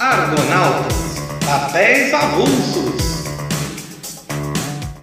[0.00, 0.94] Argonautas,
[1.44, 3.24] papéis avulsos.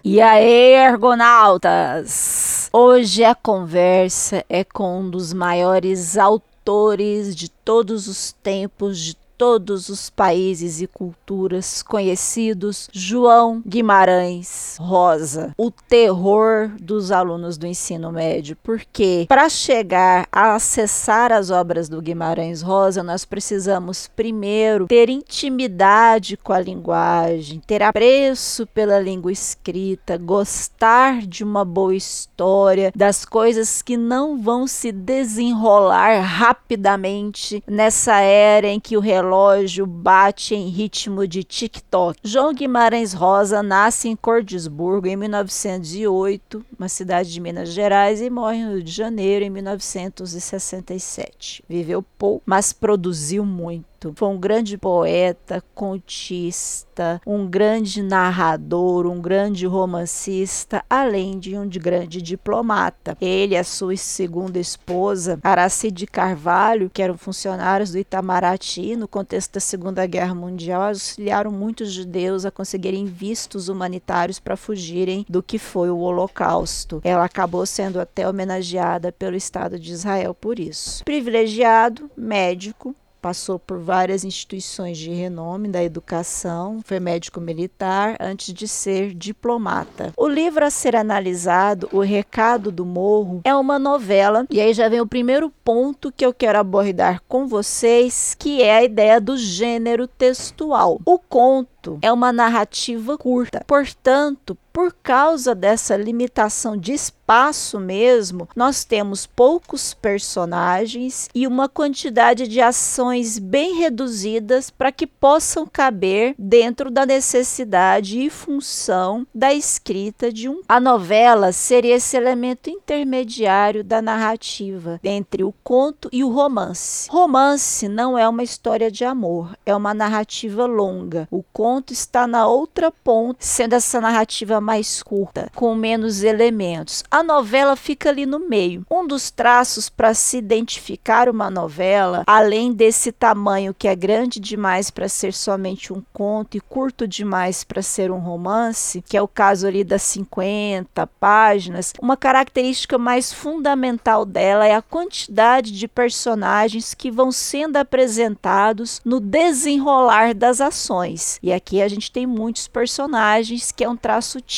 [0.02, 2.70] E aí, argonautas?
[2.72, 9.90] Hoje a conversa é com um dos maiores autores de todos os tempos, de todos
[9.90, 18.58] os países e culturas conhecidos, João Guimarães Rosa, o terror dos alunos do ensino médio,
[18.64, 26.38] porque para chegar a acessar as obras do Guimarães Rosa, nós precisamos primeiro ter intimidade
[26.38, 33.82] com a linguagem, ter apreço pela língua escrita, gostar de uma boa história, das coisas
[33.82, 40.70] que não vão se desenrolar rapidamente nessa era em que o relógio relógio bate em
[40.70, 42.20] ritmo de TikTok.
[42.24, 48.64] João Guimarães Rosa nasce em Cordisburgo em 1908, uma cidade de Minas Gerais, e morre
[48.64, 51.64] no Rio de Janeiro em 1967.
[51.68, 59.66] Viveu pouco, mas produziu muito foi um grande poeta, contista, um grande narrador, um grande
[59.66, 63.18] romancista, além de um grande diplomata.
[63.20, 69.60] Ele a sua segunda esposa, Aracide Carvalho, que eram funcionários do Itamaraty no contexto da
[69.60, 75.90] Segunda Guerra Mundial, auxiliaram muitos judeus a conseguirem vistos humanitários para fugirem do que foi
[75.90, 77.02] o Holocausto.
[77.04, 81.04] Ela acabou sendo até homenageada pelo Estado de Israel por isso.
[81.04, 82.96] Privilegiado, médico,
[83.26, 90.14] passou por várias instituições de renome da educação, foi médico militar antes de ser diplomata.
[90.16, 94.88] O livro a ser analisado, O Recado do Morro, é uma novela, e aí já
[94.88, 99.36] vem o primeiro ponto que eu quero abordar com vocês, que é a ideia do
[99.36, 101.02] gênero textual.
[101.04, 108.84] O conto é uma narrativa curta, portanto, por causa dessa limitação de espaço mesmo, nós
[108.84, 116.92] temos poucos personagens e uma quantidade de ações bem reduzidas para que possam caber dentro
[116.92, 120.60] da necessidade e função da escrita de um.
[120.68, 127.10] A novela seria esse elemento intermediário da narrativa entre o conto e o romance.
[127.10, 131.30] Romance não é uma história de amor, é uma narrativa longa.
[131.32, 137.04] O conto está na outra ponta, sendo essa narrativa mais curta, com menos elementos.
[137.12, 138.84] A novela fica ali no meio.
[138.90, 144.90] Um dos traços para se identificar uma novela, além desse tamanho que é grande demais
[144.90, 149.28] para ser somente um conto e curto demais para ser um romance, que é o
[149.28, 156.96] caso ali das 50 páginas, uma característica mais fundamental dela é a quantidade de personagens
[156.96, 161.38] que vão sendo apresentados no desenrolar das ações.
[161.44, 164.55] E aqui a gente tem muitos personagens, que é um traço típico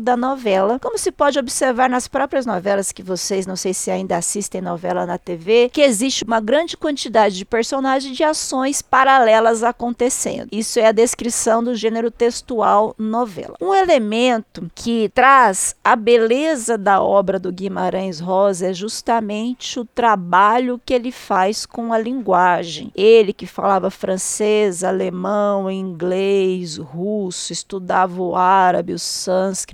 [0.00, 4.16] da novela, como se pode observar nas próprias novelas que vocês, não sei se ainda
[4.16, 10.48] assistem novela na TV, que existe uma grande quantidade de personagens de ações paralelas acontecendo.
[10.50, 13.56] Isso é a descrição do gênero textual novela.
[13.60, 20.80] Um elemento que traz a beleza da obra do Guimarães Rosa é justamente o trabalho
[20.84, 22.90] que ele faz com a linguagem.
[22.94, 28.98] Ele que falava francês, alemão, inglês, russo, estudava o árabe, o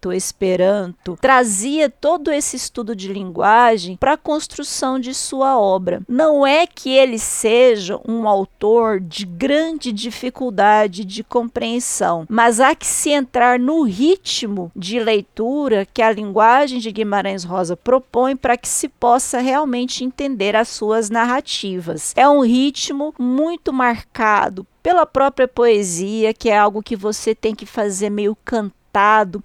[0.04, 6.02] o esperanto, trazia todo esse estudo de linguagem para a construção de sua obra.
[6.08, 12.86] Não é que ele seja um autor de grande dificuldade de compreensão, mas há que
[12.86, 18.68] se entrar no ritmo de leitura que a linguagem de Guimarães Rosa propõe para que
[18.68, 22.12] se possa realmente entender as suas narrativas.
[22.16, 27.64] É um ritmo muito marcado pela própria poesia, que é algo que você tem que
[27.64, 28.81] fazer meio cantado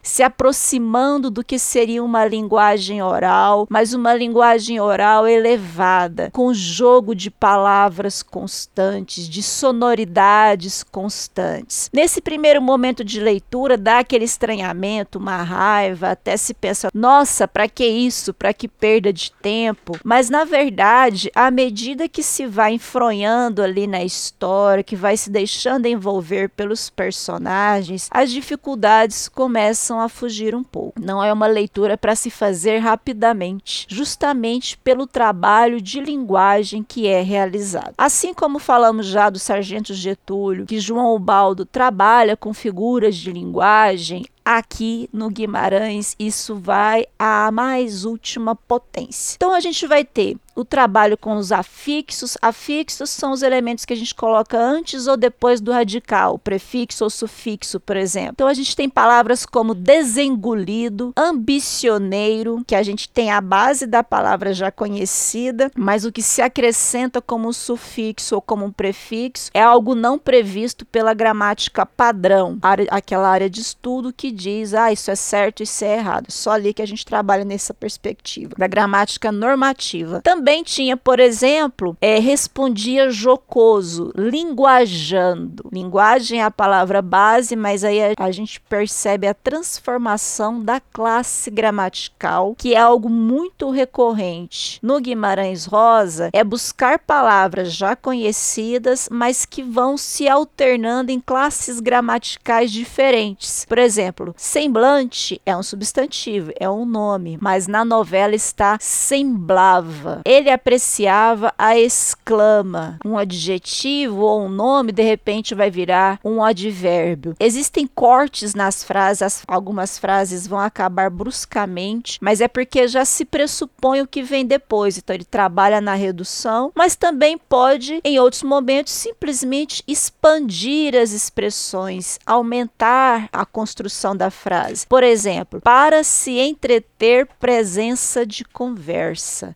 [0.03, 7.16] se aproximando do que seria uma linguagem oral, mas uma linguagem oral elevada, com jogo
[7.16, 11.90] de palavras constantes, de sonoridades constantes.
[11.94, 17.69] Nesse primeiro momento de leitura, dá aquele estranhamento, uma raiva, até se pensa: nossa, para
[17.69, 18.34] que isso?
[18.34, 19.97] Para que perda de tempo?
[20.03, 25.29] Mas na verdade, à medida que se vai enfronhando ali na história, que vai se
[25.29, 30.99] deixando envolver pelos personagens, as dificuldades começam a fugir um pouco.
[30.99, 37.22] Não é uma leitura para se fazer rapidamente, justamente pelo trabalho de linguagem que é
[37.22, 37.93] realizado.
[37.95, 44.25] Assim como falamos já do Sargento Getúlio, que João Ubaldo trabalha com figuras de linguagem,
[44.43, 49.35] aqui no Guimarães isso vai à mais última potência.
[49.35, 52.36] Então a gente vai ter o trabalho com os afixos.
[52.42, 57.09] Afixos são os elementos que a gente coloca antes ou depois do radical, prefixo ou
[57.12, 58.32] sufixo, por exemplo.
[58.34, 64.04] Então a gente tem palavras como desengolido, ambicioneiro, que a gente tem a base da
[64.04, 69.62] palavra já conhecida, mas o que se acrescenta como sufixo ou como um prefixo é
[69.62, 72.58] algo não previsto pela gramática padrão,
[72.90, 76.32] aquela área de estudo que diz, ah, isso é certo, isso é errado.
[76.32, 80.22] Só ali que a gente trabalha nessa perspectiva da gramática normativa.
[80.22, 85.70] Também tinha, por exemplo, é, respondia jocoso, linguajando.
[85.73, 91.52] Linguagem é a palavra base, mas aí a, a gente percebe a transformação da classe
[91.52, 99.46] gramatical, que é algo muito recorrente no Guimarães Rosa, é buscar palavras já conhecidas, mas
[99.46, 103.66] que vão se alternando em classes gramaticais diferentes.
[103.66, 110.22] Por exemplo, semblante é um substantivo, é um nome, mas na novela está semblava.
[110.37, 112.99] Ele apreciava a exclama.
[113.03, 117.35] Um adjetivo ou um nome de repente vai virar um advérbio.
[117.39, 124.01] Existem cortes nas frases, algumas frases vão acabar bruscamente, mas é porque já se pressupõe
[124.01, 124.99] o que vem depois.
[124.99, 132.19] Então ele trabalha na redução, mas também pode em outros momentos simplesmente expandir as expressões,
[132.28, 134.85] aumentar a construção da frase.
[134.85, 139.55] Por exemplo, para se entreter presença de conversa,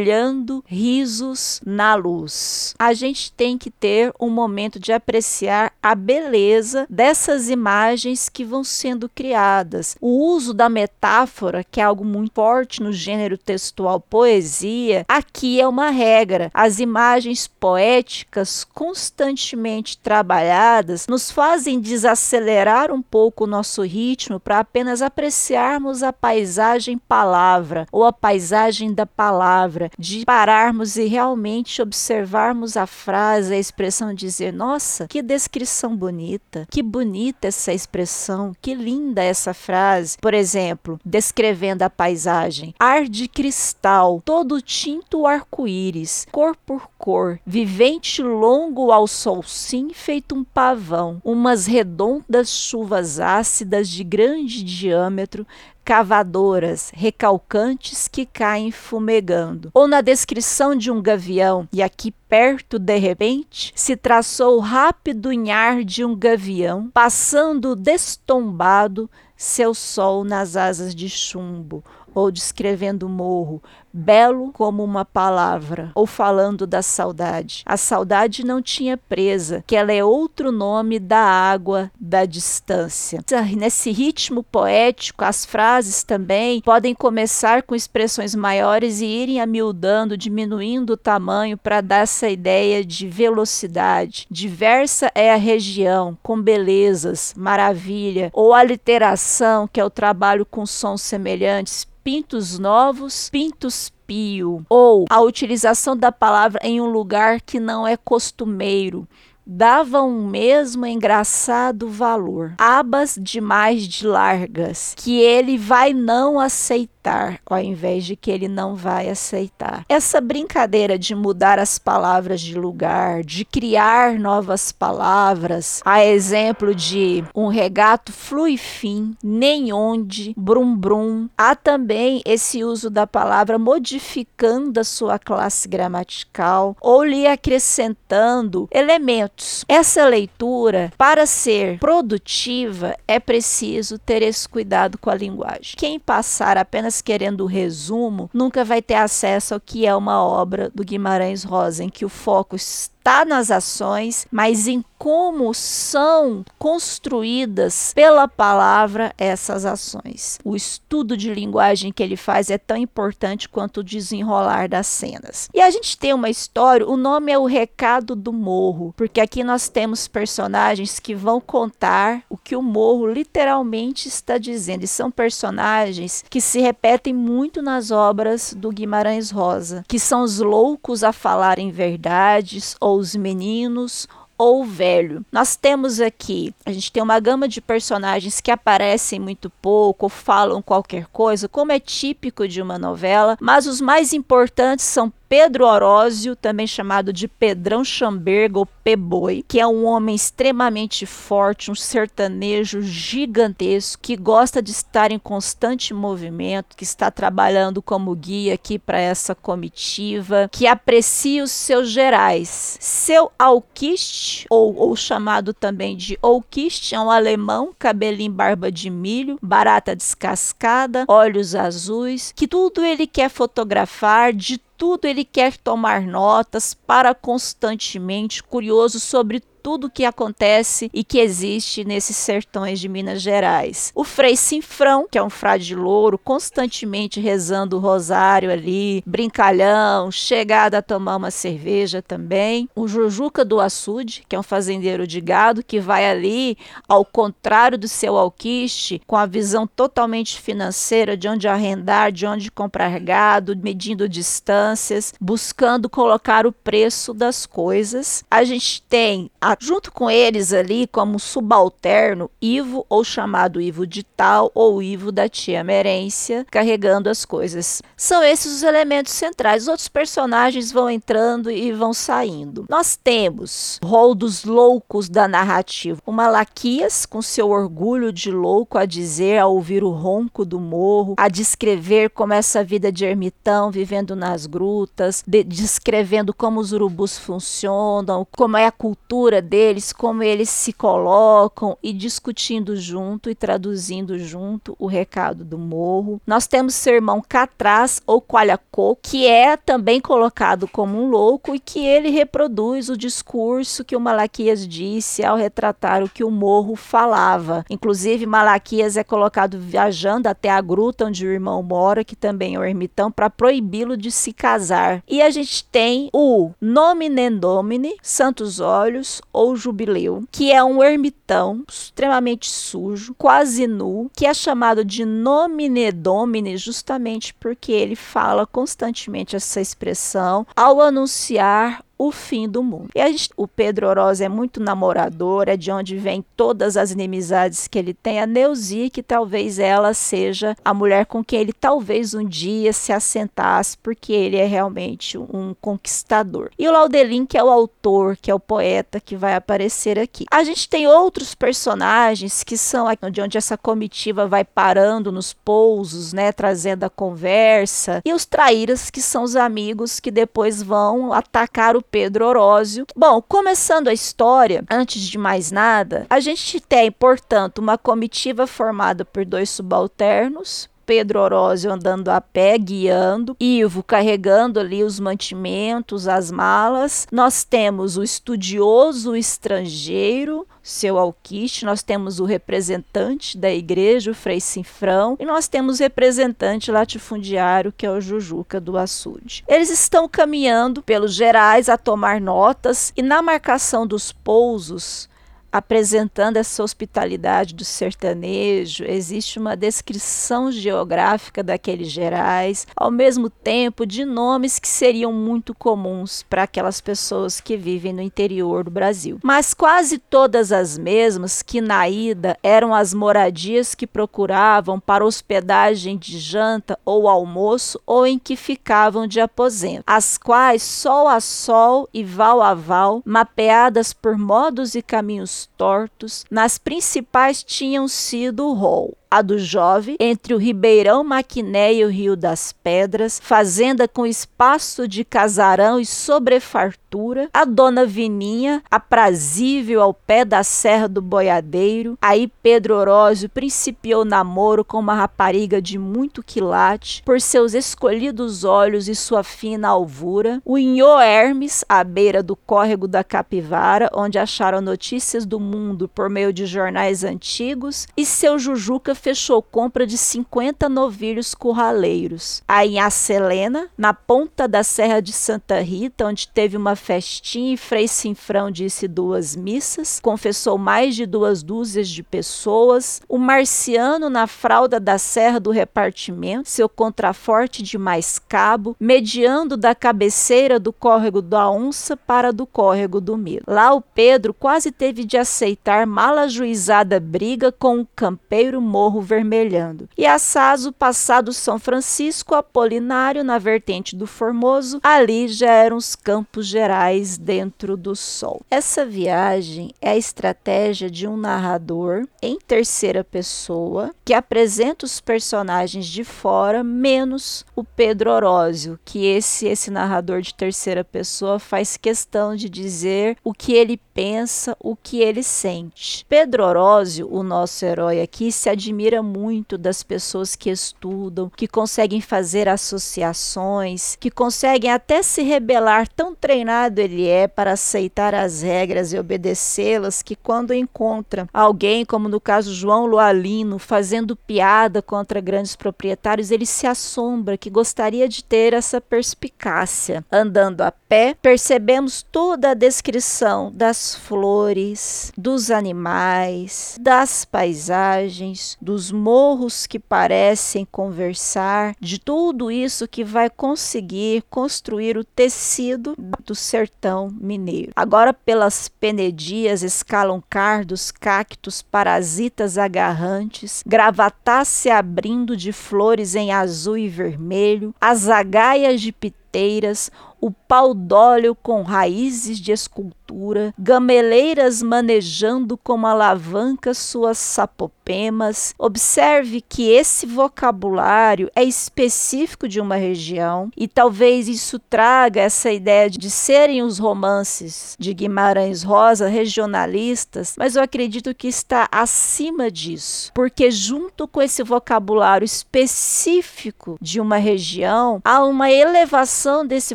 [0.00, 2.74] rebrilhando risos na luz.
[2.78, 8.64] A gente tem que ter um momento de apreciar a beleza dessas imagens que vão
[8.64, 9.96] sendo criadas.
[10.00, 15.68] O uso da metáfora, que é algo muito forte no gênero textual poesia, aqui é
[15.68, 16.50] uma regra.
[16.54, 25.02] As imagens poéticas constantemente trabalhadas nos fazem desacelerar um pouco o nosso ritmo para apenas
[25.02, 32.86] apreciarmos a paisagem palavra ou a paisagem da palavra, de pararmos e realmente observarmos a
[32.86, 39.54] frase, a expressão, dizer: nossa, que descrição bonita, que bonita essa expressão, que linda essa
[39.54, 40.18] frase.
[40.18, 48.22] Por exemplo, descrevendo a paisagem: ar de cristal, todo tinto arco-íris, cor por cor, vivente
[48.22, 55.46] longo ao sol sim, feito um pavão, umas redondas chuvas ácidas de grande diâmetro,
[55.90, 59.72] cavadoras, recalcantes que caem fumegando.
[59.74, 65.30] Ou na descrição de um gavião, e aqui perto de repente se traçou o rápido
[65.30, 71.82] unhar de um gavião, passando destombado seu sol nas asas de chumbo,
[72.14, 73.62] ou descrevendo o morro,
[73.92, 77.62] belo como uma palavra, ou falando da saudade.
[77.66, 83.20] A saudade não tinha presa, que ela é outro nome da água da distância.
[83.56, 90.92] Nesse ritmo poético, as frases também podem começar com expressões maiores e irem amildando, diminuindo
[90.92, 94.26] o tamanho para dar essa ideia de velocidade.
[94.30, 101.02] Diversa é a região, com belezas, maravilha, ou aliteração, que é o trabalho com sons
[101.02, 107.86] semelhantes, pintos novos, pintos pio, ou a utilização da palavra em um lugar que não
[107.86, 109.08] é costumeiro
[109.52, 112.54] dava um mesmo engraçado valor.
[112.56, 118.46] Abas demais de largas, que ele vai não aceitar aceitar, ao invés de que ele
[118.46, 119.84] não vai aceitar.
[119.88, 127.24] Essa brincadeira de mudar as palavras de lugar, de criar novas palavras, a exemplo de
[127.34, 131.28] um regato flui fim, nem onde, brum brum.
[131.36, 139.64] Há também esse uso da palavra modificando a sua classe gramatical ou lhe acrescentando elementos.
[139.66, 145.74] Essa leitura, para ser produtiva, é preciso ter esse cuidado com a linguagem.
[145.76, 150.22] Quem passar apenas apenas querendo o resumo, nunca vai ter acesso ao que é uma
[150.22, 152.56] obra do Guimarães Rosa, em que o foco
[153.00, 160.38] está nas ações, mas em como são construídas pela palavra essas ações.
[160.44, 165.48] O estudo de linguagem que ele faz é tão importante quanto o desenrolar das cenas.
[165.54, 169.42] E a gente tem uma história, o nome é O Recado do Morro, porque aqui
[169.42, 174.84] nós temos personagens que vão contar o que o morro literalmente está dizendo.
[174.84, 180.40] E são personagens que se repetem muito nas obras do Guimarães Rosa, que são os
[180.40, 184.08] loucos a falarem verdades ou os meninos
[184.40, 185.22] ou velho.
[185.30, 190.08] Nós temos aqui, a gente tem uma gama de personagens que aparecem muito pouco ou
[190.08, 195.64] falam qualquer coisa, como é típico de uma novela, mas os mais importantes são Pedro
[195.64, 201.74] Orósio, também chamado de Pedrão Chamberga ou Peboi, que é um homem extremamente forte, um
[201.76, 208.76] sertanejo gigantesco, que gosta de estar em constante movimento, que está trabalhando como guia aqui
[208.76, 212.76] para essa comitiva, que aprecia os seus gerais.
[212.80, 219.38] Seu alquiste, ou, ou chamado também de alquiste, é um alemão, cabelinho barba de milho,
[219.40, 226.72] barata descascada, olhos azuis, que tudo ele quer fotografar de tudo ele quer tomar notas
[226.72, 233.92] para constantemente curioso sobre tudo que acontece e que existe nesses sertões de Minas Gerais.
[233.94, 240.78] O Frei Sinfrão, que é um frade louro, constantemente rezando o rosário ali, brincalhão, chegada
[240.78, 242.68] a tomar uma cerveja também.
[242.74, 246.56] O Jujuca do Açude, que é um fazendeiro de gado, que vai ali,
[246.88, 252.50] ao contrário do seu alquiste, com a visão totalmente financeira de onde arrendar, de onde
[252.50, 258.24] comprar gado, medindo distâncias, buscando colocar o preço das coisas.
[258.30, 264.02] A gente tem a junto com eles ali como subalterno Ivo ou chamado Ivo de
[264.02, 267.82] Tal ou Ivo da tia Merência, carregando as coisas.
[267.96, 269.62] São esses os elementos centrais.
[269.62, 272.64] Os outros personagens vão entrando e vão saindo.
[272.68, 276.00] Nós temos rol dos loucos da narrativa.
[276.06, 281.14] O Malaquias, com seu orgulho de louco a dizer, a ouvir o ronco do morro,
[281.16, 287.18] a descrever como essa vida de ermitão vivendo nas grutas, de, descrevendo como os urubus
[287.18, 294.18] funcionam, como é a cultura deles, como eles se colocam e discutindo junto e traduzindo
[294.18, 296.20] junto o recado do morro.
[296.26, 301.58] Nós temos seu irmão Catraz ou Qualhacô, que é também colocado como um louco e
[301.58, 306.76] que ele reproduz o discurso que o Malaquias disse ao retratar o que o morro
[306.76, 307.64] falava.
[307.68, 312.58] Inclusive, Malaquias é colocado viajando até a gruta onde o irmão mora, que também é
[312.58, 315.02] o ermitão, para proibi-lo de se casar.
[315.08, 321.64] E a gente tem o Nomine Domine, Santos Olhos, ou Jubileu, que é um ermitão
[321.68, 329.36] extremamente sujo, quase nu, que é chamado de nomine domine justamente porque ele fala constantemente
[329.36, 332.88] essa expressão ao anunciar o fim do mundo.
[332.94, 337.68] E gente, o Pedro Oroz é muito namorador, é de onde vem todas as inimizades
[337.68, 338.18] que ele tem.
[338.18, 342.90] A Neuzi, que talvez ela seja a mulher com quem ele talvez um dia se
[342.90, 346.50] assentasse, porque ele é realmente um conquistador.
[346.58, 350.24] E o Laudelin, que é o autor, que é o poeta que vai aparecer aqui.
[350.30, 356.14] A gente tem outros personagens que são de onde essa comitiva vai parando nos pousos,
[356.14, 361.76] né, trazendo a conversa, e os traíras, que são os amigos que depois vão atacar
[361.76, 362.86] o Pedro Orósio.
[362.96, 369.04] Bom, começando a história, antes de mais nada, a gente tem, portanto, uma comitiva formada
[369.04, 376.32] por dois subalternos, Pedro Orósio andando a pé, guiando, Ivo carregando ali os mantimentos, as
[376.32, 377.06] malas.
[377.12, 384.40] Nós temos o estudioso estrangeiro, seu alquiste, nós temos o representante da igreja, o Frei
[384.40, 389.44] Sinfrão, e nós temos o representante latifundiário, que é o Jujuca do Açude.
[389.46, 395.08] Eles estão caminhando pelos gerais a tomar notas e na marcação dos pousos
[395.52, 404.04] apresentando essa hospitalidade do sertanejo, existe uma descrição geográfica daqueles gerais, ao mesmo tempo de
[404.04, 409.18] nomes que seriam muito comuns para aquelas pessoas que vivem no interior do Brasil.
[409.22, 415.96] Mas quase todas as mesmas que na ida eram as moradias que procuravam para hospedagem
[415.98, 421.88] de janta ou almoço ou em que ficavam de aposento, as quais sol a sol
[421.92, 428.52] e val a val, mapeadas por modos e caminhos tortos, nas principais tinham sido o
[428.52, 434.06] rol, a do Jove, entre o Ribeirão Maquiné e o Rio das Pedras, fazenda com
[434.06, 441.98] espaço de casarão e sobrefartura, a Dona Vininha, aprazível ao pé da Serra do Boiadeiro,
[442.00, 448.88] aí Pedro Orósio principiou namoro com uma rapariga de muito quilate, por seus escolhidos olhos
[448.88, 454.60] e sua fina alvura, o Inhô Hermes, à beira do córrego da Capivara, onde acharam
[454.60, 460.68] notícias do mundo por meio de jornais antigos, e seu Jujuca fechou compra de 50
[460.68, 462.42] novilhos curraleiros.
[462.46, 467.56] Aí em Acelena, na ponta da Serra de Santa Rita, onde teve uma festinha e
[467.56, 473.02] Frei Sinfrão disse duas missas, confessou mais de duas dúzias de pessoas.
[473.08, 479.74] O Marciano, na fralda da Serra do Repartimento, seu contraforte de mais cabo, mediando da
[479.74, 483.44] cabeceira do córrego da Onça para do córrego do Milo.
[483.46, 489.00] Lá o Pedro quase teve de aceitar mal ajuizada briga com o campeiro morro morro
[489.00, 489.88] vermelhando.
[489.96, 496.46] E assaso, passado São Francisco, Apolinário, na vertente do Formoso, ali já eram os campos
[496.46, 498.42] gerais dentro do sol.
[498.50, 505.86] Essa viagem é a estratégia de um narrador em terceira pessoa que apresenta os personagens
[505.86, 512.34] de fora, menos o Pedro Orósio, que esse esse narrador de terceira pessoa faz questão
[512.34, 516.04] de dizer o que ele pensa, o que ele sente.
[516.08, 522.00] Pedro Orósio, o nosso herói aqui, se admira muito das pessoas que estudam, que conseguem
[522.00, 528.92] fazer associações, que conseguem até se rebelar, tão treinado ele é para aceitar as regras
[528.92, 535.56] e obedecê-las, que quando encontra alguém, como no caso João Lualino, fazendo piada contra grandes
[535.56, 540.04] proprietários, ele se assombra que gostaria de ter essa perspicácia.
[540.10, 549.66] Andando a pé, percebemos toda a descrição das flores, dos animais, das paisagens, dos morros
[549.66, 557.72] que parecem conversar, de tudo isso que vai conseguir construir o tecido do sertão mineiro.
[557.74, 566.78] Agora, pelas penedias escalam cardos, cactos, parasitas agarrantes, gravatá se abrindo de flores em azul
[566.78, 575.56] e vermelho, as agaias de piteiras, o pau d'óleo com raízes de escultura, gameleiras manejando
[575.56, 578.54] como alavancas suas sapopemas.
[578.58, 585.88] Observe que esse vocabulário é específico de uma região e talvez isso traga essa ideia
[585.88, 593.10] de serem os romances de Guimarães Rosa regionalistas, mas eu acredito que está acima disso,
[593.14, 599.74] porque junto com esse vocabulário específico de uma região, há uma elevação desse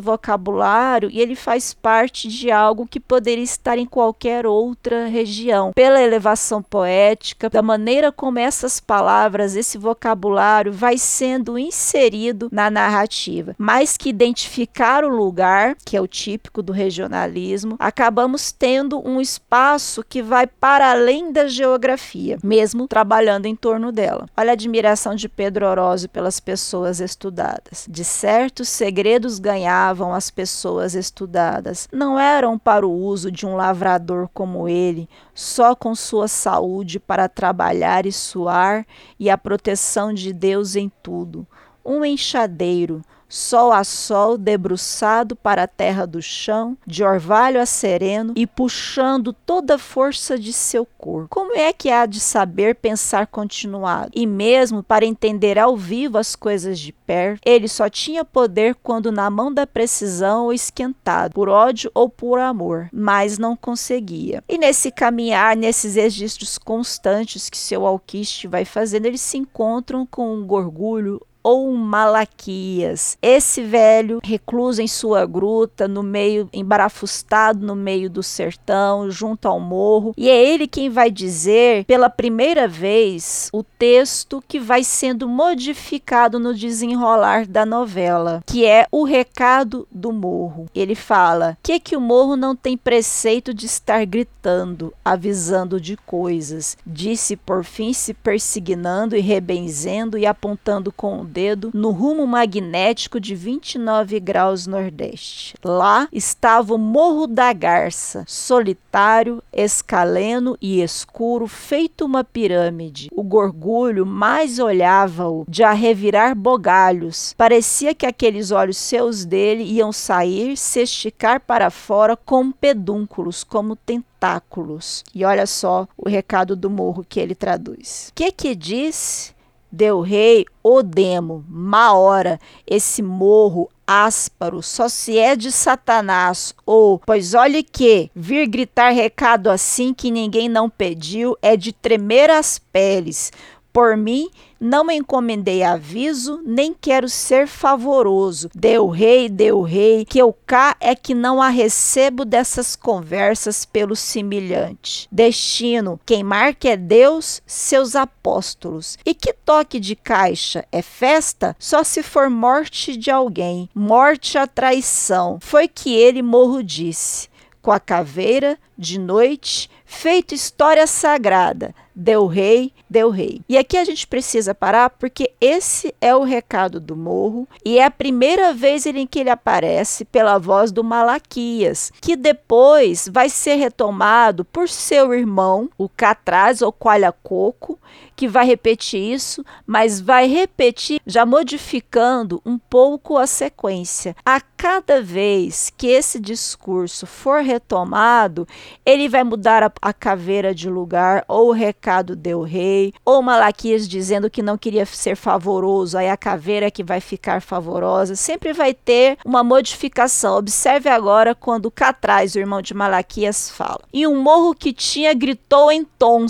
[0.00, 5.72] vocabulário vocabulário e ele faz parte de algo que poderia estar em qualquer outra região.
[5.74, 13.54] Pela elevação poética, da maneira como essas palavras, esse vocabulário vai sendo inserido na narrativa.
[13.58, 20.04] Mais que identificar o lugar, que é o típico do regionalismo, acabamos tendo um espaço
[20.06, 24.26] que vai para além da geografia, mesmo trabalhando em torno dela.
[24.36, 27.86] Olha a admiração de Pedro Orozio pelas pessoas estudadas.
[27.88, 33.54] De certos segredos ganhavam as as pessoas estudadas não eram para o uso de um
[33.54, 38.84] lavrador como ele, só com sua saúde para trabalhar e suar
[39.20, 41.46] e a proteção de Deus em tudo.
[41.84, 48.32] Um enxadeiro, sol a sol, debruçado para a terra do chão, de orvalho a sereno
[48.36, 51.28] e puxando toda a força de seu corpo.
[51.30, 54.10] Como é que há de saber pensar continuado?
[54.14, 59.12] E mesmo para entender ao vivo as coisas de perto, ele só tinha poder quando
[59.12, 64.42] na mão da precisão ou esquentado, por ódio ou por amor, mas não conseguia.
[64.48, 70.34] E nesse caminhar, nesses registros constantes que seu alquiste vai fazendo, eles se encontram com
[70.34, 73.16] um gorgulho ou Malaquias.
[73.22, 79.60] Esse velho recluso em sua gruta, no meio, embarafustado no meio do sertão, junto ao
[79.60, 85.28] morro, e é ele quem vai dizer pela primeira vez o texto que vai sendo
[85.28, 90.66] modificado no desenrolar da novela, que é o recado do morro.
[90.74, 96.76] Ele fala: "Que que o morro não tem preceito de estar gritando, avisando de coisas?"
[96.84, 103.34] Disse por fim se persignando e rebenzendo e apontando com dedo no rumo magnético de
[103.34, 105.54] 29 graus nordeste.
[105.62, 113.10] Lá estava o Morro da Garça, solitário, escaleno e escuro, feito uma pirâmide.
[113.12, 117.34] O gorgulho mais olhava-o de a revirar bogalhos.
[117.36, 123.76] Parecia que aqueles olhos seus dele iam sair, se esticar para fora com pedúnculos, como
[123.76, 125.04] tentáculos.
[125.14, 128.10] E olha só o recado do morro que ele traduz.
[128.14, 129.35] Que que diz?
[129.76, 137.62] Del Rei, Odemo, Maora, esse morro ásparo, só se é de Satanás, ou, pois olhe
[137.62, 143.30] que, vir gritar recado assim que ninguém não pediu, é de tremer as peles.
[143.76, 148.48] Por mim, não me encomendei aviso, nem quero ser favoroso.
[148.54, 153.94] Deu rei, deu rei, que eu cá é que não a recebo dessas conversas pelo
[153.94, 155.06] semelhante.
[155.12, 158.96] Destino, quem marca é Deus, seus apóstolos.
[159.04, 161.54] E que toque de caixa é festa?
[161.58, 165.36] Só se for morte de alguém, morte a traição.
[165.42, 167.28] Foi que ele morro disse.
[167.60, 173.40] Com a caveira, de noite, feito história sagrada deu rei, deu rei.
[173.48, 177.84] E aqui a gente precisa parar porque esse é o recado do morro e é
[177.84, 183.54] a primeira vez em que ele aparece pela voz do Malaquias, que depois vai ser
[183.54, 187.78] retomado por seu irmão, o Catraz ou Coalha Coco,
[188.16, 194.16] que vai repetir isso, mas vai repetir já modificando um pouco a sequência.
[194.24, 198.48] A cada vez que esse discurso for retomado,
[198.84, 203.86] ele vai mudar a, a caveira de lugar, ou o recado deu rei, ou Malaquias
[203.86, 208.16] dizendo que não queria ser favoroso, aí a caveira que vai ficar favorosa.
[208.16, 210.38] Sempre vai ter uma modificação.
[210.38, 213.82] Observe agora quando Catraz, o irmão de Malaquias, fala.
[213.92, 216.26] E um morro que tinha gritou então,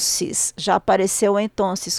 [0.57, 1.39] já apareceu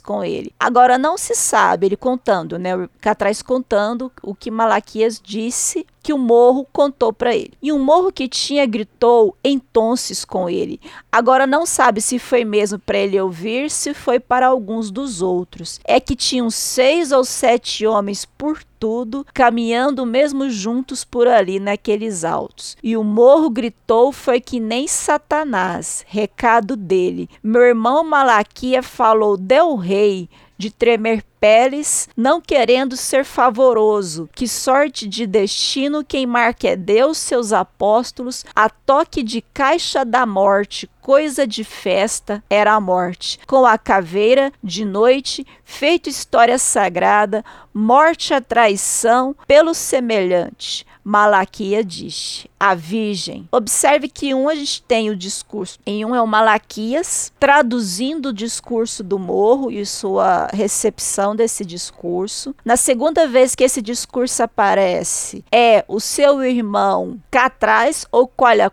[0.01, 0.53] com ele.
[0.59, 2.71] Agora não se sabe, ele contando, né?
[2.99, 7.51] Catraz contando o que Malaquias disse que o morro contou para ele.
[7.61, 10.79] E o morro que tinha gritou entonces com ele.
[11.11, 15.81] Agora não sabe se foi mesmo para ele ouvir, se foi para alguns dos outros.
[15.83, 22.23] É que tinham seis ou sete homens por tudo, caminhando mesmo juntos por ali naqueles
[22.23, 22.77] altos.
[22.81, 27.29] E o morro gritou foi que nem Satanás, recado dele.
[27.43, 34.29] Meu irmão Malaquia falou, deu rei, de tremer peles, não querendo ser favoroso.
[34.33, 40.25] Que sorte de destino quem marca é Deus, seus apóstolos, a toque de caixa da
[40.25, 43.39] morte, coisa de festa era a morte.
[43.45, 50.86] Com a caveira de noite, feito história sagrada, morte a traição pelo semelhante.
[51.07, 53.47] Malaquia diz: a Virgem.
[53.51, 58.33] Observe que um a gente tem o discurso, em um é o Malaquias traduzindo o
[58.33, 62.53] discurso do morro e sua recepção desse discurso.
[62.65, 68.27] Na segunda vez que esse discurso aparece, é o seu irmão Catraz ou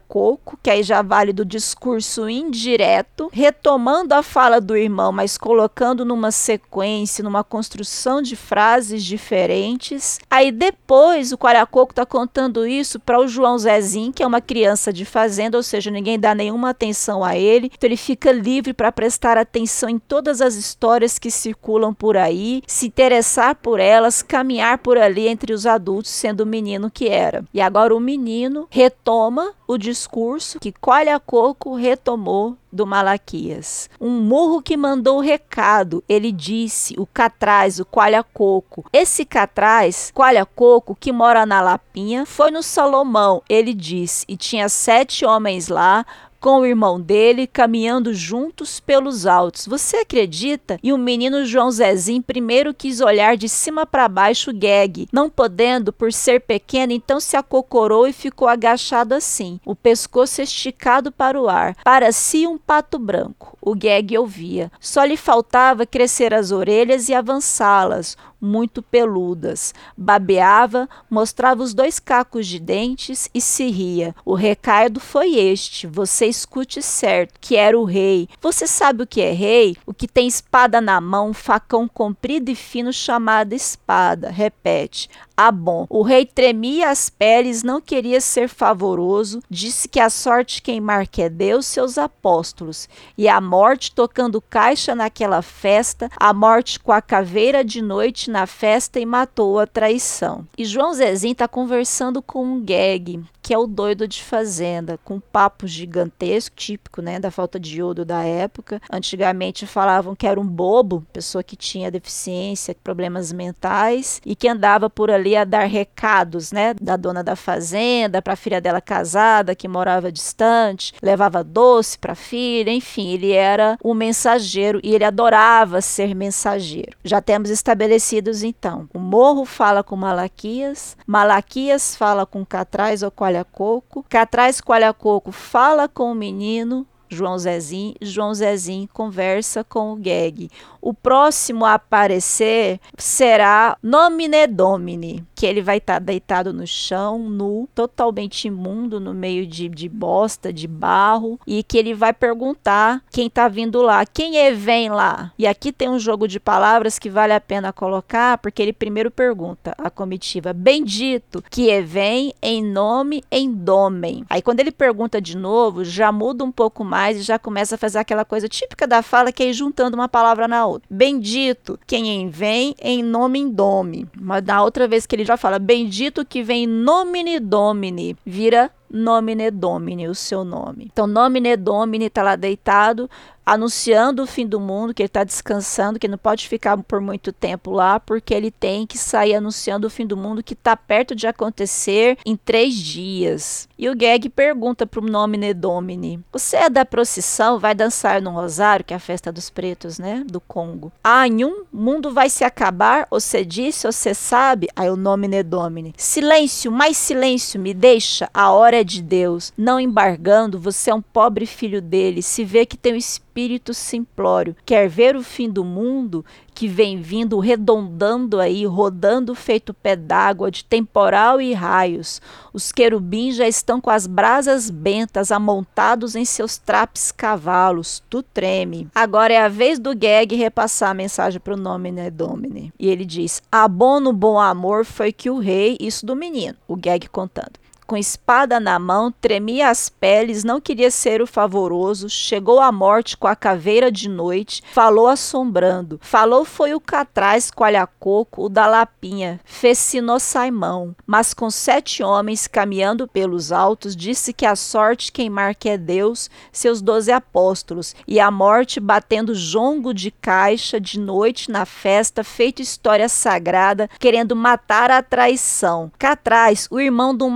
[0.09, 6.05] Coco, que aí já vale do discurso indireto, retomando a fala do irmão, mas colocando
[6.05, 10.19] numa sequência, numa construção de frases diferentes.
[10.31, 14.91] Aí depois o Coco está contando isso para o João Zezinho, que é uma criança
[14.91, 17.67] de fazenda, ou seja, ninguém dá nenhuma atenção a ele.
[17.67, 22.63] Então ele fica livre para prestar atenção em todas as histórias que circulam por aí,
[22.67, 27.45] se interessar por elas, caminhar por ali entre os adultos, sendo o menino que era.
[27.53, 33.89] E agora o menino retoma o discurso que Colha Coco retomou do Malaquias.
[34.01, 36.03] Um murro que mandou o recado.
[36.09, 38.85] Ele disse, o Catraz, o Coalha-Coco.
[38.93, 45.25] Esse Catraz, Coalha-Coco, que mora na Lapinha, foi no Salomão, ele disse, e tinha sete
[45.25, 46.05] homens lá,
[46.45, 49.67] com o irmão dele, caminhando juntos pelos altos.
[49.67, 50.79] Você acredita?
[50.83, 55.31] E o menino João Zezinho primeiro quis olhar de cima para baixo o gag, não
[55.31, 61.41] podendo por ser pequeno, então se acocorou e ficou agachado assim, o pescoço esticado para
[61.41, 61.75] o ar.
[61.83, 63.57] Para si um pato branco.
[63.63, 64.71] O gag ouvia.
[64.79, 69.73] Só lhe faltava crescer as orelhas e avançá-las, muito peludas.
[69.97, 74.15] Babeava, mostrava os dois cacos de dentes e se ria.
[74.23, 78.29] O recado foi este: você escute certo, que era o rei.
[78.41, 79.77] Você sabe o que é rei?
[79.87, 84.31] O que tem espada na mão, facão comprido e fino chamado espada.
[84.31, 85.09] Repete.
[85.37, 85.85] Ah, bom.
[85.91, 91.23] O rei tremia as peles, não queria ser favoroso, disse que a sorte quem marca
[91.23, 92.89] é Deus, seus apóstolos.
[93.19, 98.47] E a morte tocando caixa naquela festa, a morte com a caveira de noite na
[98.47, 100.47] festa e matou a traição.
[100.57, 105.17] E João Zezinho está conversando com um gag, que é o doido de fazenda, com
[105.17, 106.24] um papo gigantesco,
[106.55, 108.81] típico, né, da falta de iodo da época.
[108.91, 114.89] Antigamente falavam que era um bobo, pessoa que tinha deficiência, problemas mentais e que andava
[114.89, 119.55] por ali a dar recados, né, da dona da fazenda para a filha dela casada
[119.55, 125.05] que morava distante, levava doce para a filha, enfim, ele era um mensageiro e ele
[125.05, 126.97] adorava ser mensageiro.
[127.05, 128.89] Já temos estabelecidos então.
[128.93, 134.05] O morro fala com Malaquias, Malaquias fala com Catraz ou Coalha-Coco.
[134.09, 140.51] Catraz Coalha-Coco fala com o menino, João Zezinho, João Zezinho conversa com o Gag.
[140.83, 147.19] O próximo a aparecer será Nomine Domini, que ele vai estar tá deitado no chão,
[147.19, 153.03] nu, totalmente imundo, no meio de, de bosta, de barro, e que ele vai perguntar
[153.11, 155.33] quem está vindo lá, quem é vem lá.
[155.39, 159.11] E aqui tem um jogo de palavras que vale a pena colocar, porque ele primeiro
[159.11, 164.25] pergunta a comitiva, bendito, que é vem em nome em domem.
[164.29, 167.79] Aí quando ele pergunta de novo, já muda um pouco mais e já começa a
[167.79, 170.87] fazer aquela coisa típica da fala, que é ir juntando uma palavra na outra.
[170.91, 174.09] Bendito quem vem em nome domine.
[174.17, 178.71] Mas da outra vez que ele já fala, bendito que vem em nomine domini, vira
[178.95, 180.89] nomine domini, o seu nome.
[180.93, 183.11] Então, nomine domini está lá deitado,
[183.45, 187.33] anunciando o fim do mundo, que ele está descansando, que não pode ficar por muito
[187.33, 191.15] tempo lá, porque ele tem que sair anunciando o fim do mundo que está perto
[191.15, 193.69] de acontecer em três dias.
[193.77, 197.59] E o Gag pergunta para o nome Nedomini: Você é da procissão?
[197.59, 200.25] Vai dançar no Rosário, que é a festa dos pretos, né?
[200.27, 200.93] Do Congo.
[201.03, 203.07] Ah, em um mundo vai se acabar?
[203.11, 204.69] Você disse, você sabe?
[204.75, 208.31] Aí o nome Nedomini: Silêncio, mais silêncio, me deixa.
[208.33, 209.53] A hora é de Deus.
[209.57, 212.23] Não embargando, você é um pobre filho dele.
[212.23, 216.69] Se vê que tem o espírito espírito simplório quer ver o fim do mundo que
[216.69, 222.23] vem vindo redondando aí, rodando feito pé d'água de temporal e raios.
[222.53, 228.01] Os querubins já estão com as brasas bentas amontados em seus trapes cavalos.
[228.09, 228.87] Tu treme.
[228.95, 232.73] Agora é a vez do Gag repassar a mensagem para o Nomine Domine.
[232.79, 237.09] E ele diz: Abono bom amor foi que o rei, isso do menino, o Gag
[237.09, 242.73] contando com espada na mão, tremia as peles, não queria ser o favoroso, chegou à
[242.73, 245.99] morte com a caveira de noite, falou assombrando.
[246.03, 250.95] Falou foi o catraz coalha-coco, o da lapinha, fecino Saimão.
[251.07, 256.31] Mas com sete homens caminhando pelos altos, disse que a sorte quem marca é Deus,
[256.53, 262.63] seus doze apóstolos, e a morte batendo jongo de caixa de noite na festa, feito
[262.63, 265.91] história sagrada, querendo matar a traição.
[265.99, 267.29] Catraz, o irmão do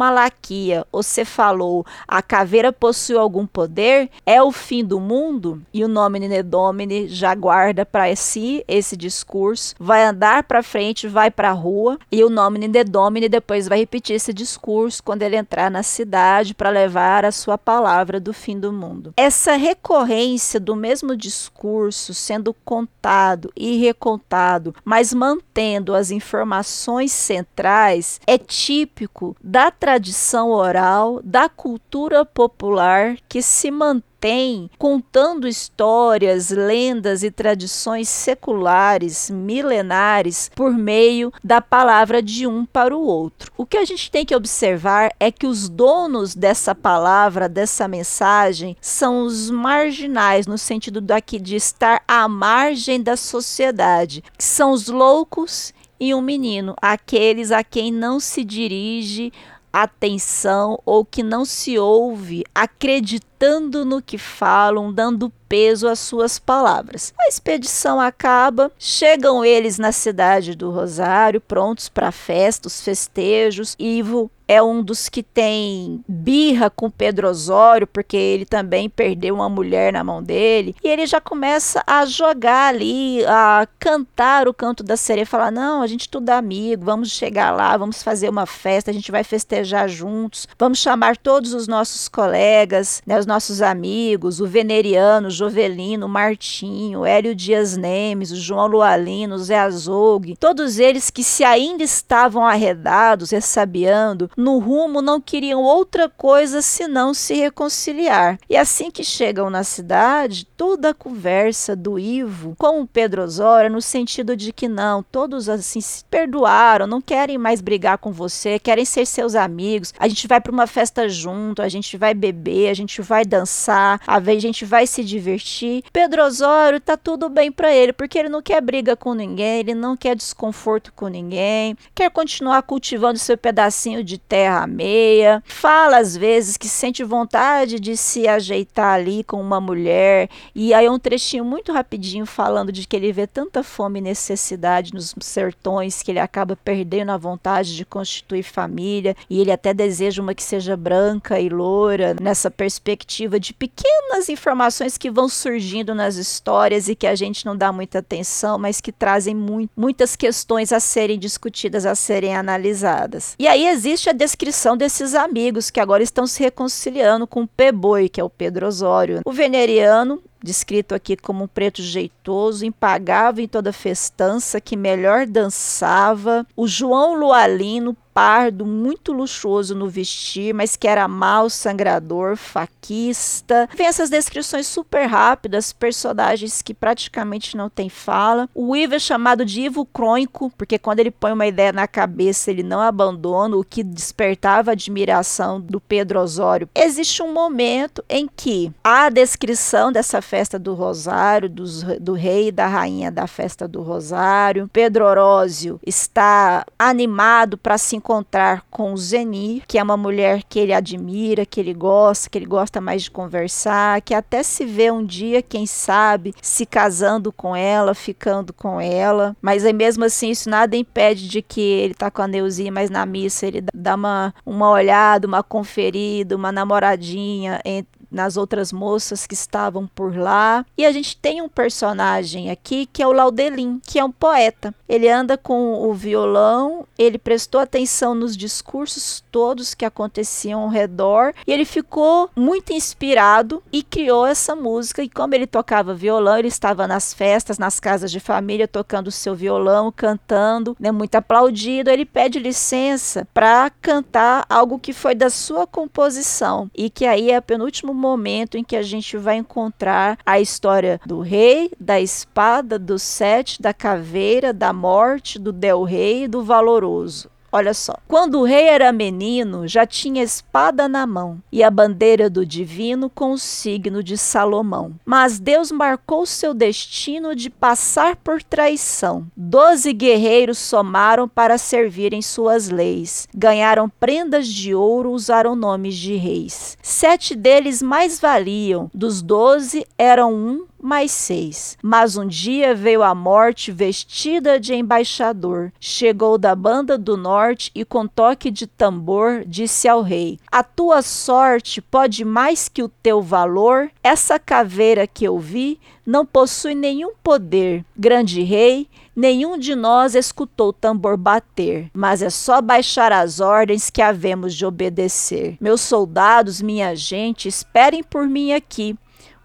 [0.92, 4.10] você falou, a caveira possui algum poder?
[4.24, 5.62] É o fim do mundo?
[5.72, 11.30] E o nome Domini já guarda para si esse discurso, vai andar para frente, vai
[11.30, 15.70] para a rua, e o nome Domini depois vai repetir esse discurso quando ele entrar
[15.70, 19.12] na cidade para levar a sua palavra do fim do mundo.
[19.16, 28.38] Essa recorrência do mesmo discurso sendo contado e recontado, mas mantendo as informações centrais, é
[28.38, 37.30] típico da tradição tradição oral da cultura popular que se mantém contando histórias, lendas e
[37.30, 43.50] tradições seculares, milenares, por meio da palavra de um para o outro.
[43.56, 48.76] O que a gente tem que observar é que os donos dessa palavra, dessa mensagem,
[48.82, 54.88] são os marginais, no sentido daqui de estar à margem da sociedade, que são os
[54.88, 59.32] loucos e um menino, aqueles a quem não se dirige
[59.72, 67.12] atenção ou que não se ouve acreditando no que falam, dando peso às suas palavras.
[67.18, 73.74] A expedição acaba, chegam eles na cidade do Rosário, prontos para a festa, os festejos.
[73.78, 79.48] Ivo é um dos que tem birra com Pedro Osório, porque ele também perdeu uma
[79.48, 80.74] mulher na mão dele.
[80.82, 85.82] E ele já começa a jogar ali, a cantar o canto da sereia, falar: não,
[85.82, 89.22] a gente tudo é amigo, vamos chegar lá, vamos fazer uma festa, a gente vai
[89.22, 95.30] festejar juntos, vamos chamar todos os nossos colegas, né, os nossos amigos, o Veneriano, o
[95.30, 101.10] Jovelino, o Martinho, o Hélio Dias Nemes, o João Lualino, o Zé Azougue, todos eles
[101.10, 108.38] que se ainda estavam arredados, ressabiando, no rumo não queriam outra coisa senão se reconciliar.
[108.48, 113.68] E assim que chegam na cidade, toda a conversa do Ivo com o Pedro Osório
[113.68, 118.60] no sentido de que não, todos assim se perdoaram, não querem mais brigar com você,
[118.60, 119.92] querem ser seus amigos.
[119.98, 124.00] A gente vai para uma festa junto, a gente vai beber, a gente vai dançar,
[124.06, 125.82] a gente vai se divertir.
[125.92, 129.74] Pedro Osório tá tudo bem para ele, porque ele não quer briga com ninguém, ele
[129.74, 136.16] não quer desconforto com ninguém, quer continuar cultivando seu pedacinho de terra meia, fala às
[136.16, 140.98] vezes que sente vontade de se ajeitar ali com uma mulher, e aí é um
[140.98, 146.10] trechinho muito rapidinho falando de que ele vê tanta fome e necessidade nos sertões que
[146.10, 150.76] ele acaba perdendo a vontade de constituir família, e ele até deseja uma que seja
[150.76, 157.06] branca e loura, nessa perspectiva de pequenas informações que vão surgindo nas histórias e que
[157.06, 159.34] a gente não dá muita atenção, mas que trazem
[159.76, 163.34] muitas questões a serem discutidas, a serem analisadas.
[163.38, 168.08] E aí existe a descrição desses amigos que agora estão se reconciliando com o P-Boi,
[168.08, 169.20] que é o Pedro Osório.
[169.24, 176.46] O veneriano descrito aqui como um preto jeitoso, impagável em toda festança, que melhor dançava.
[176.56, 183.68] O João Lualino, pardo, muito luxuoso no vestir, mas que era mau, sangrador, faquista.
[183.76, 188.48] Vem essas descrições super rápidas, personagens que praticamente não tem fala.
[188.52, 192.50] O Ivo é chamado de Ivo Crônico, porque quando ele põe uma ideia na cabeça,
[192.50, 196.68] ele não abandona, o que despertava admiração do Pedro Osório.
[196.74, 202.52] Existe um momento em que a descrição dessa festa do Rosário, dos, do rei e
[202.52, 209.62] da rainha da festa do Rosário, Pedro Orósio está animado para se encontrar com Zeni,
[209.68, 213.10] que é uma mulher que ele admira, que ele gosta, que ele gosta mais de
[213.10, 218.80] conversar, que até se vê um dia, quem sabe, se casando com ela, ficando com
[218.80, 219.36] ela.
[219.42, 222.88] Mas aí mesmo assim, isso nada impede de que ele tá com a Neuzinha, mas
[222.88, 229.26] na missa ele dá uma, uma olhada, uma conferida, uma namoradinha entre nas outras moças
[229.26, 230.64] que estavam por lá.
[230.76, 234.74] E a gente tem um personagem aqui que é o Laudelin, que é um poeta.
[234.88, 241.34] Ele anda com o violão, ele prestou atenção nos discursos todos que aconteciam ao redor
[241.46, 245.02] e ele ficou muito inspirado e criou essa música.
[245.02, 249.12] E como ele tocava violão, ele estava nas festas, nas casas de família, tocando o
[249.12, 251.90] seu violão, cantando, né, muito aplaudido.
[251.90, 257.38] Ele pede licença para cantar algo que foi da sua composição e que aí é
[257.38, 262.78] o penúltimo momento em que a gente vai encontrar a história do rei, da espada,
[262.78, 267.30] do sete, da caveira, da morte, do del rei e do valoroso.
[267.58, 267.96] Olha só.
[268.06, 273.10] Quando o rei era menino, já tinha espada na mão e a bandeira do divino
[273.10, 274.94] com o signo de Salomão.
[275.04, 279.26] Mas Deus marcou seu destino de passar por traição.
[279.36, 283.26] Doze guerreiros somaram para servirem suas leis.
[283.34, 286.78] Ganharam prendas de ouro, usaram nomes de reis.
[286.80, 288.88] Sete deles mais valiam.
[288.94, 291.76] Dos doze, eram um mais seis.
[291.82, 295.72] Mas um dia veio a morte vestida de embaixador.
[295.80, 301.02] Chegou da banda do norte e, com toque de tambor, disse ao rei: A tua
[301.02, 303.90] sorte pode mais que o teu valor.
[304.02, 307.84] Essa caveira que eu vi não possui nenhum poder.
[307.94, 313.90] Grande rei, nenhum de nós escutou o tambor bater, mas é só baixar as ordens
[313.90, 315.58] que havemos de obedecer.
[315.60, 318.96] Meus soldados, minha gente, esperem por mim aqui.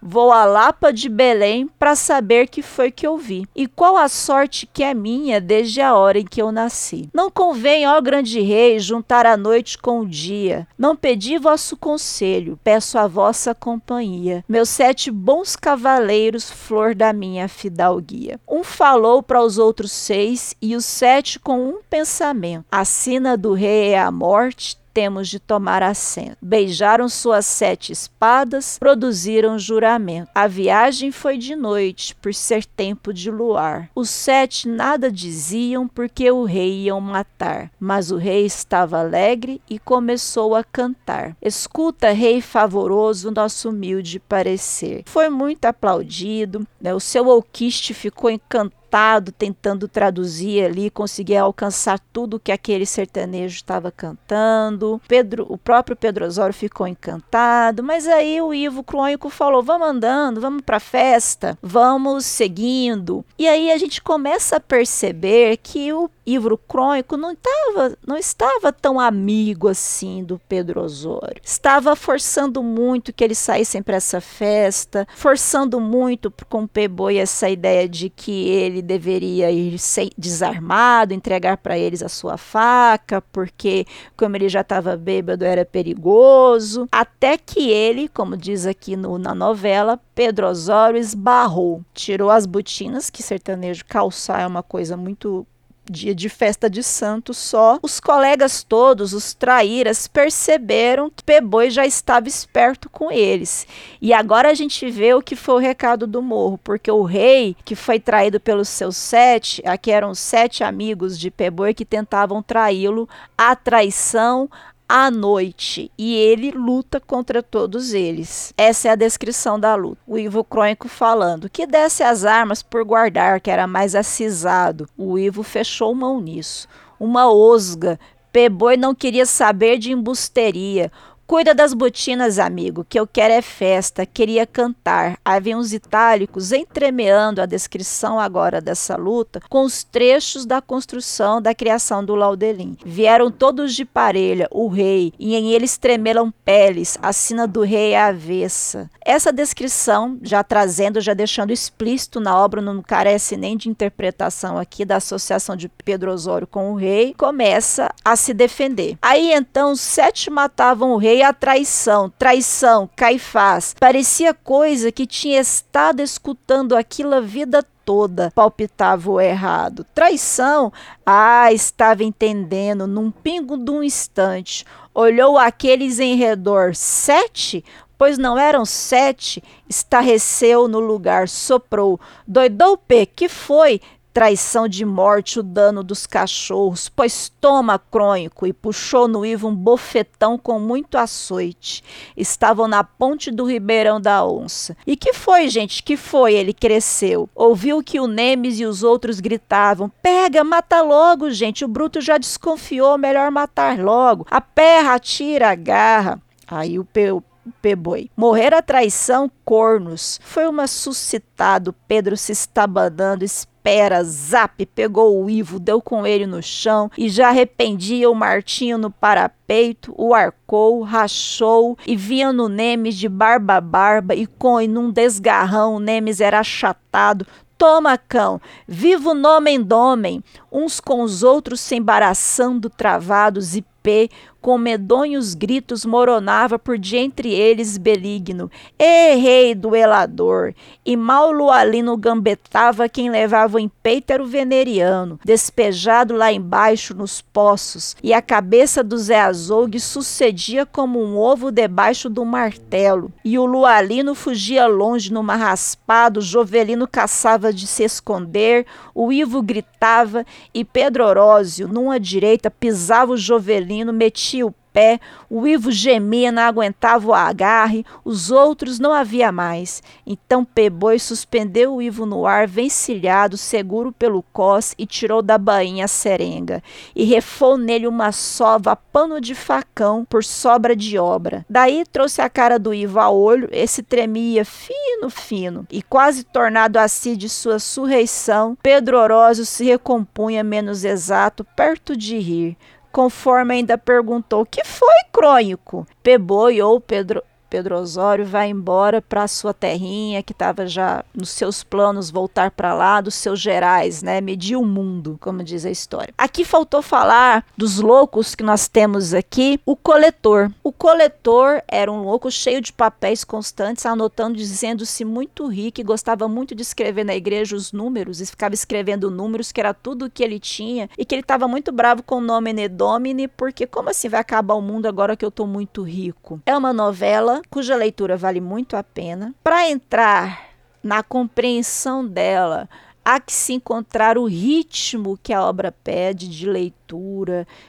[0.06, 3.48] Vou à Lapa de Belém para saber que foi que eu vi.
[3.56, 7.08] E qual a sorte que é minha desde a hora em que eu nasci.
[7.10, 10.68] Não convém, ó grande rei, juntar a noite com o dia.
[10.76, 14.44] Não pedi vosso conselho, peço a vossa companhia.
[14.46, 18.38] Meus sete bons cavaleiros, flor da minha fidalguia.
[18.46, 22.66] Um falou para os outros seis, e os sete com um pensamento.
[22.70, 26.36] A sina do rei é a morte, temos de tomar assento.
[26.40, 30.30] Beijaram suas sete espadas, produziram juramento.
[30.32, 33.90] A viagem foi de noite, por ser tempo de luar.
[33.94, 37.72] Os sete nada diziam, porque o rei iam matar.
[37.80, 41.36] Mas o rei estava alegre e começou a cantar.
[41.42, 45.02] Escuta, rei favoroso, nosso humilde parecer.
[45.06, 46.94] Foi muito aplaudido, né?
[46.94, 48.83] o seu alquiste ficou encantado
[49.32, 55.00] tentando traduzir ali, conseguir alcançar tudo que aquele sertanejo estava cantando.
[55.08, 60.40] Pedro, o próprio Pedro Osório ficou encantado, mas aí o Ivo Crônico falou: "Vamos andando,
[60.40, 63.24] vamos para a festa, vamos seguindo".
[63.38, 68.72] E aí a gente começa a perceber que o Ivro Crônico não estava, não estava
[68.72, 71.40] tão amigo assim do Pedro Osório.
[71.42, 77.48] Estava forçando muito que eles saíssem para essa festa, forçando muito com o Peboi essa
[77.48, 79.76] ideia de que ele deveria ir
[80.16, 86.88] desarmado, entregar para eles a sua faca, porque como ele já estava bêbado era perigoso,
[86.90, 93.10] até que ele, como diz aqui no, na novela, Pedro Osório esbarrou, tirou as botinas,
[93.10, 95.46] que sertanejo calçar é uma coisa muito
[95.90, 101.86] dia de festa de santo só, os colegas todos, os traíras, perceberam que Peboi já
[101.86, 103.66] estava esperto com eles.
[104.00, 107.56] E agora a gente vê o que foi o recado do morro, porque o rei,
[107.64, 113.08] que foi traído pelos seus sete, aqui eram sete amigos de Peboi que tentavam traí-lo,
[113.36, 114.48] a traição,
[114.88, 118.52] à noite e ele luta contra todos eles.
[118.56, 120.00] Essa é a descrição da luta.
[120.06, 124.88] O Ivo Crônico falando que desce as armas por guardar, que era mais acisado.
[124.96, 126.68] O Ivo fechou mão nisso.
[126.98, 127.98] Uma osga.
[128.32, 130.90] Peboi não queria saber de embusteria.
[131.34, 135.18] Cuida das botinas, amigo, que eu quero é festa, queria cantar.
[135.24, 141.52] Havia uns itálicos entremeando a descrição agora dessa luta com os trechos da construção da
[141.52, 142.76] criação do Laudelin.
[142.86, 147.94] Vieram todos de parelha, o rei, e em eles tremelam peles, a sina do rei
[147.94, 148.88] é avessa.
[149.04, 154.84] Essa descrição, já trazendo, já deixando explícito na obra, não carece nem de interpretação aqui
[154.84, 158.96] da associação de Pedro Osório com o rei, começa a se defender.
[159.02, 163.74] Aí então sete matavam o rei a traição, traição, Caifás.
[163.78, 169.84] Parecia coisa que tinha estado escutando aquilo a vida toda, palpitava o errado.
[169.94, 170.72] Traição,
[171.04, 174.64] ah, estava entendendo num pingo de um instante.
[174.94, 177.64] Olhou aqueles em redor, sete?
[177.96, 182.00] Pois não eram sete, estarreceu no lugar, soprou.
[182.26, 183.80] Doidou o pé, que foi?
[184.14, 189.54] Traição de morte o dano dos cachorros, pois toma, crônico, e puxou no Ivo um
[189.54, 191.82] bofetão com muito açoite.
[192.16, 194.76] Estavam na ponte do Ribeirão da Onça.
[194.86, 195.82] E que foi, gente?
[195.82, 196.34] Que foi?
[196.34, 197.28] Ele cresceu.
[197.34, 201.64] Ouviu que o Nemes e os outros gritavam: Pega, mata logo, gente.
[201.64, 204.24] O Bruto já desconfiou, melhor matar logo.
[204.30, 206.22] A perra, atira, agarra.
[206.46, 207.22] Aí o, o
[207.60, 208.10] Peboi.
[208.16, 210.20] Morrer a traição, cornos.
[210.22, 216.42] Foi uma suscitado, Pedro se estabanando, espera, zap, pegou o Ivo, deu com ele no
[216.42, 222.94] chão e já arrependia o Martinho no parapeito, o arcou, rachou e vinha no Nemes
[222.96, 227.26] de barba a barba e com e num desgarrão o Nemes era achatado,
[227.56, 234.08] Toma, cão, vivo nome domem, uns com os outros se embaraçando, travados e pé,
[234.44, 238.50] com medonhos gritos moronava por de entre eles beligno.
[238.78, 240.52] E rei duelador!
[240.84, 247.22] E mal Lualino gambetava quem levava em peito era o veneriano, despejado lá embaixo nos
[247.22, 253.10] poços, e a cabeça do Zé Azougue sucedia como um ovo debaixo do martelo.
[253.24, 259.40] E o Lualino fugia longe numa raspada, o Jovelino caçava de se esconder, o Ivo
[259.40, 264.98] gritava, e Pedro Orósio, numa direita, pisava o Jovelino, metia o pé,
[265.30, 269.80] o Ivo gemia, não aguentava o agarre, os outros não havia mais.
[270.04, 275.84] Então Peboi suspendeu o Ivo no ar, vencilhado, seguro pelo cós, e tirou da bainha
[275.84, 276.60] a serenga,
[276.94, 281.46] e refou nele uma sova a pano de facão por sobra de obra.
[281.48, 286.78] Daí trouxe a cara do Ivo a olho, esse tremia fino, fino, e quase tornado
[286.78, 292.56] assim de sua surreição, Pedro Orósio se recompunha menos exato, perto de rir
[292.94, 295.84] conforme ainda perguntou: que foi, crônico?
[296.00, 297.24] Peboi ou Pedro,
[297.54, 302.74] Pedro Osório vai embora para sua terrinha, que estava já nos seus planos voltar para
[302.74, 304.20] lá, dos seus gerais, né?
[304.20, 306.12] Medir o mundo, como diz a história.
[306.18, 310.50] Aqui faltou falar dos loucos que nós temos aqui, o coletor.
[310.64, 316.26] O coletor era um louco cheio de papéis constantes, anotando, dizendo-se muito rico e gostava
[316.26, 320.10] muito de escrever na igreja os números, e ficava escrevendo números, que era tudo o
[320.10, 323.90] que ele tinha, e que ele estava muito bravo com o nome Nedomini, porque como
[323.90, 326.40] assim vai acabar o mundo agora que eu estou muito rico?
[326.44, 329.34] É uma novela cuja leitura vale muito a pena.
[329.42, 330.50] Para entrar
[330.82, 332.68] na compreensão dela,
[333.04, 336.83] há que se encontrar o ritmo que a obra pede de leitura,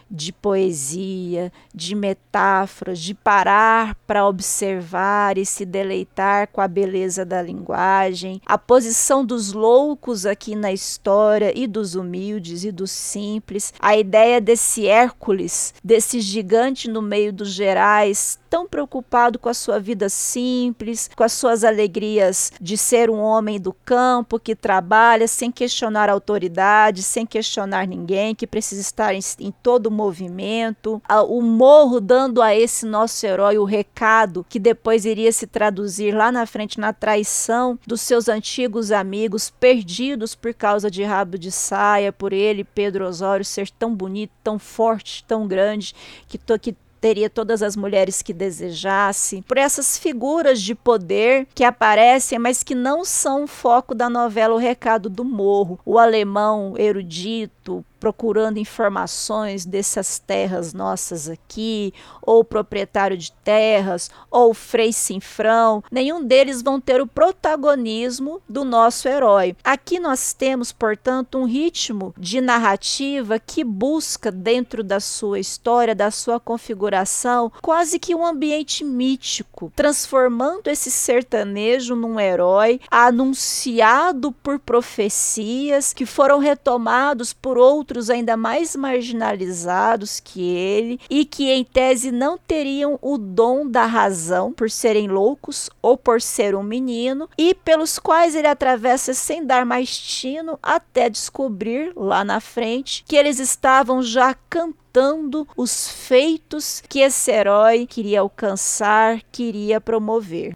[0.10, 7.42] de poesia, de metáforas, de parar para observar e se deleitar com a beleza da
[7.42, 13.96] linguagem, a posição dos loucos aqui na história e dos humildes e dos simples, a
[13.96, 20.08] ideia desse Hércules, desse gigante no meio dos gerais, tão preocupado com a sua vida
[20.08, 26.10] simples, com as suas alegrias de ser um homem do campo que trabalha sem questionar
[26.10, 31.02] a autoridade, sem questionar ninguém, que precisa estar em, em todo o movimento.
[31.28, 36.32] O morro dando a esse nosso herói o recado que depois iria se traduzir lá
[36.32, 42.12] na frente na traição dos seus antigos amigos perdidos por causa de rabo de saia,
[42.12, 45.94] por ele, Pedro Osório, ser tão bonito, tão forte, tão grande,
[46.28, 52.40] que, que teria todas as mulheres que desejasse, por essas figuras de poder que aparecem,
[52.40, 55.80] mas que não são o foco da novela O Recado do Morro.
[55.86, 61.92] O alemão erudito, procurando informações dessas terras nossas aqui,
[62.22, 69.08] ou proprietário de terras, ou Frei Sinfrão, nenhum deles vão ter o protagonismo do nosso
[69.08, 69.56] herói.
[69.64, 76.12] Aqui nós temos, portanto, um ritmo de narrativa que busca, dentro da sua história, da
[76.12, 85.92] sua configuração, quase que um ambiente mítico, transformando esse sertanejo num herói anunciado por profecias
[85.92, 92.12] que foram retomados por outros outros ainda mais marginalizados que ele e que em tese
[92.12, 97.54] não teriam o dom da razão por serem loucos ou por ser um menino e
[97.54, 103.40] pelos quais ele atravessa sem dar mais tino até descobrir lá na frente que eles
[103.40, 110.56] estavam já cantando os feitos que esse herói queria alcançar, queria promover.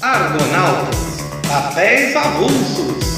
[0.00, 0.96] Argonautas,
[1.48, 3.11] papéis avulsos.